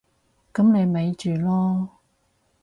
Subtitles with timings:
[0.51, 1.89] 噉你咪住囉